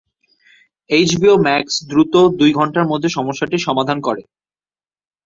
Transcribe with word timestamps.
HBO 0.89 1.35
Max 1.45 1.75
দ্রুত 1.89 2.13
দুই 2.39 2.51
ঘন্টার 2.59 2.85
মধ্যে 2.91 3.09
সমস্যাটি 3.17 3.57
সমাধান 3.67 3.97
করে। 4.07 4.21